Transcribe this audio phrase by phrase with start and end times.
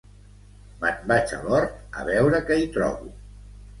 [0.83, 3.13] Me'n vaig a l'hort a veure què hi trobo